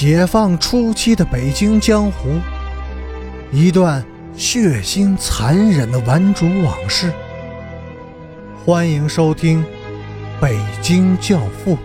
[0.00, 2.40] 解放初期的北京江湖，
[3.52, 4.02] 一段
[4.34, 7.12] 血腥残忍的顽主往事。
[8.64, 9.62] 欢迎收听
[10.40, 11.76] 《北京教父》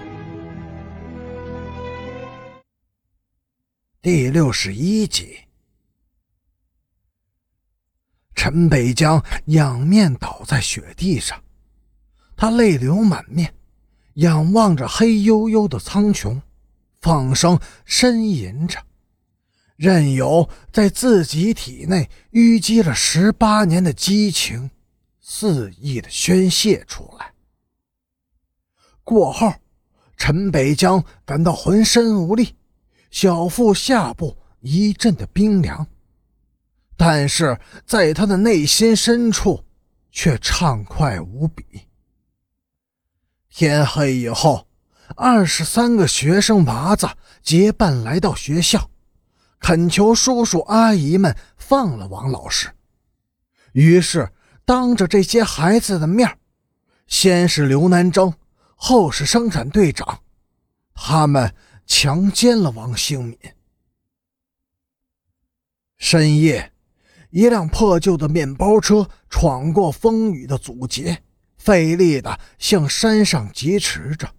[4.02, 5.40] 第六十一集。
[8.34, 11.38] 陈北江仰面倒在雪地上，
[12.38, 13.54] 他泪流满面，
[14.14, 16.40] 仰望着黑黝黝的苍穹。
[17.06, 18.80] 放声呻吟着，
[19.76, 24.72] 任由在自己体内淤积了十八年的激情
[25.22, 27.32] 肆意的宣泄出来。
[29.04, 29.54] 过后，
[30.18, 32.56] 陈北江感到浑身无力，
[33.12, 35.86] 小腹下部一阵的冰凉，
[36.98, 39.64] 但是在他的内心深处
[40.12, 41.64] 却畅快无比。
[43.48, 44.66] 天黑以后。
[45.16, 47.08] 二十三个学生娃子
[47.42, 48.90] 结伴来到学校，
[49.60, 52.70] 恳求叔叔阿姨们放了王老师。
[53.74, 54.32] 于是，
[54.66, 56.38] 当着这些孩子的面
[57.08, 58.34] 先是刘南征，
[58.76, 60.22] 后是生产队长，
[60.94, 61.54] 他们
[61.86, 63.38] 强奸了王兴敏。
[65.98, 66.74] 深夜，
[67.30, 71.24] 一辆破旧的面包车闯过风雨的阻截，
[71.58, 74.30] 费力地向山上疾驰着。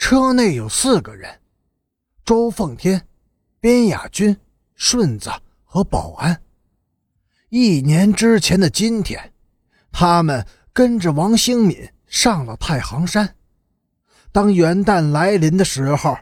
[0.00, 1.40] 车内有四个人：
[2.24, 3.06] 周凤天、
[3.60, 4.34] 边雅军、
[4.74, 5.30] 顺子
[5.62, 6.42] 和保安。
[7.50, 9.34] 一年之前的今天，
[9.92, 13.36] 他们跟着王兴敏上了太行山。
[14.32, 16.16] 当元旦来临的时候，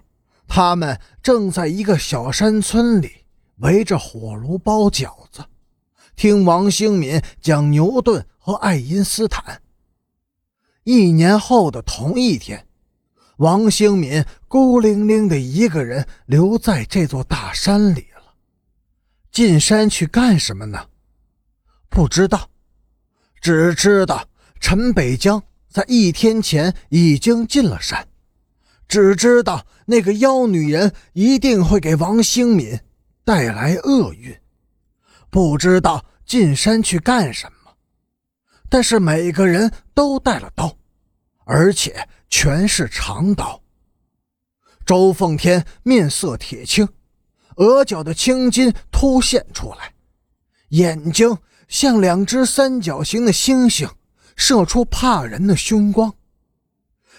[0.48, 3.24] 他们正在一个小山村里
[3.58, 5.44] 围着火炉包饺子，
[6.16, 9.62] 听王兴敏讲牛顿和爱因斯坦。
[10.82, 12.67] 一年后的同一天。
[13.38, 18.34] 王兴敏孤零零的一个人留在这座大山里了。
[19.30, 20.88] 进山去干什么呢？
[21.88, 22.50] 不知道，
[23.40, 24.26] 只知道
[24.58, 28.08] 陈北江在一天前已经进了山。
[28.88, 32.80] 只知道那个妖女人一定会给王兴敏
[33.24, 34.36] 带来厄运。
[35.30, 37.72] 不知道进山去干什么。
[38.68, 40.76] 但是每个人都带了刀，
[41.44, 42.08] 而且。
[42.28, 43.62] 全是长刀。
[44.84, 46.88] 周凤天面色铁青，
[47.56, 49.92] 额角的青筋凸现出来，
[50.70, 51.36] 眼睛
[51.68, 53.88] 像两只三角形的星星，
[54.34, 56.14] 射出怕人的凶光。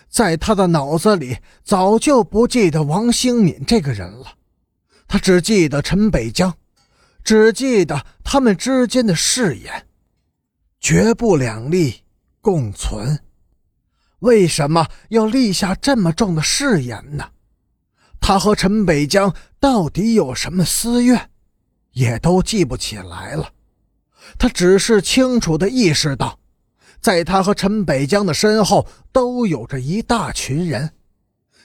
[0.07, 4.33] 在他的脑子里，早就不记得王兴敏这个人了，
[5.07, 6.51] 他只记得陈北江，
[7.23, 9.85] 只记得他们之间的誓言：
[10.79, 12.01] 绝不两立，
[12.41, 13.19] 共存。
[14.19, 17.29] 为什么要立下这么重的誓言呢？
[18.19, 21.29] 他和陈北江到底有什么私怨，
[21.93, 23.53] 也都记不起来了。
[24.37, 26.37] 他只是清楚地意识到，
[26.99, 30.91] 在他和陈北江的身后都有着一大群人，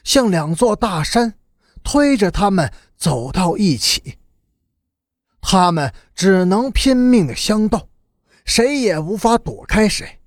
[0.05, 1.35] 像两座大山，
[1.83, 4.19] 推着他们走到一起。
[5.41, 7.89] 他们只能拼命的相斗，
[8.45, 10.21] 谁也无法躲开谁。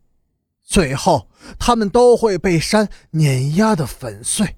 [0.68, 4.58] 最后，他们都会被山碾压的粉碎。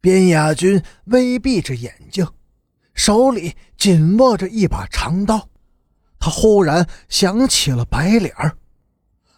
[0.00, 2.26] 边雅军微闭着眼睛，
[2.94, 5.50] 手里紧握着一把长刀。
[6.18, 8.56] 他忽然想起了白脸儿。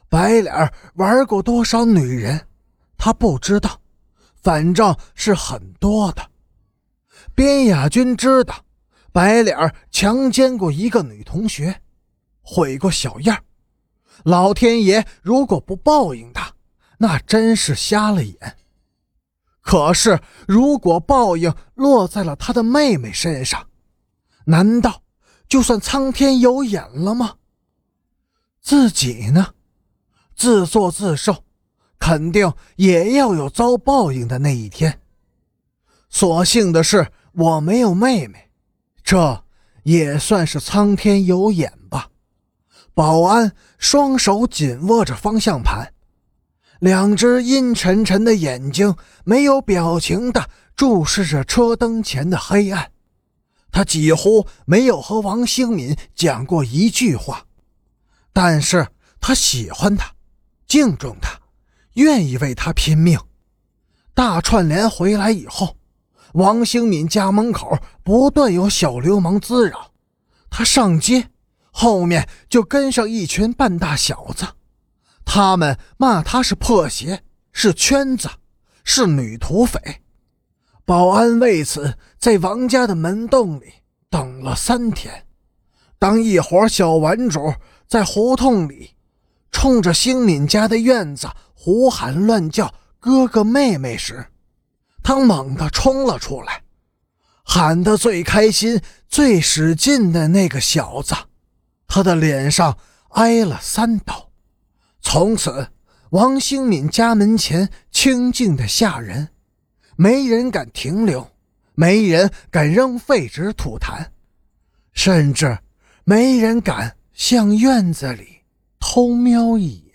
[0.08, 2.46] 白脸儿玩过多少女人，
[2.96, 3.80] 他不知道，
[4.40, 6.30] 反正是很多的。
[7.34, 8.64] 边雅军知道，
[9.12, 11.80] 白脸儿强奸过一个女同学，
[12.42, 13.42] 毁过小样
[14.22, 16.54] 老天爷如果不报应他，
[16.98, 18.56] 那真是瞎了眼。
[19.60, 23.66] 可是，如果报应落在了他的妹妹身上，
[24.44, 25.02] 难道
[25.48, 27.36] 就算苍天有眼了吗？
[28.60, 29.54] 自己呢？
[30.36, 31.44] 自作自受，
[31.98, 35.00] 肯定也要有遭报应的那一天。
[36.10, 38.50] 所幸的是，我没有妹妹，
[39.02, 39.44] 这
[39.82, 42.10] 也算是苍天有眼吧。
[42.94, 45.92] 保安双手紧握着方向盘，
[46.78, 48.94] 两只阴沉沉的眼睛
[49.24, 52.92] 没有表情地注视着车灯前的黑暗。
[53.72, 57.44] 他几乎没有和王兴敏讲过一句话，
[58.32, 58.86] 但是
[59.20, 60.12] 他喜欢他，
[60.68, 61.40] 敬重他，
[61.94, 63.18] 愿意为他拼命。
[64.14, 65.76] 大串联回来以后，
[66.34, 69.90] 王兴敏家门口不断有小流氓滋扰，
[70.48, 71.30] 他上街。
[71.76, 74.46] 后面就跟上一群半大小子，
[75.24, 78.30] 他们骂他是破鞋，是圈子，
[78.84, 80.02] 是女土匪。
[80.84, 83.64] 保安为此在王家的门洞里
[84.08, 85.26] 等了三天。
[85.98, 87.54] 当一伙小玩主
[87.88, 88.90] 在胡同里
[89.50, 94.26] 冲着兴敏家的院子胡喊乱叫“哥哥妹妹”时，
[95.02, 96.62] 他猛地冲了出来，
[97.42, 101.16] 喊得最开心、最使劲的那个小子，
[101.94, 102.76] 他的脸上
[103.10, 104.32] 挨了三刀。
[105.00, 105.68] 从此，
[106.10, 109.28] 王兴敏家门前清静的吓人，
[109.94, 111.30] 没人敢停留，
[111.74, 114.08] 没人敢扔废纸吐痰，
[114.92, 115.56] 甚至
[116.02, 118.40] 没人敢向院子里
[118.80, 119.76] 偷瞄一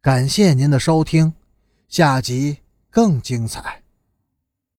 [0.00, 1.32] 感谢您的收听，
[1.86, 2.58] 下集
[2.90, 3.81] 更精彩。